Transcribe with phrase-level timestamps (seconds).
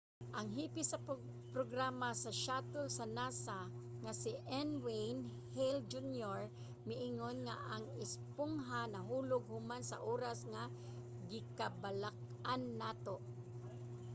[0.37, 1.03] ang hepe sa
[1.55, 3.59] programa sa shuttle sa nasa
[4.03, 4.31] nga si
[4.67, 4.69] n.
[4.85, 5.23] wayne
[5.55, 6.39] hale jr.
[6.87, 10.63] miingon nga ang espongha nahulog human sa oras nga
[11.29, 13.15] gikabalak-an nato.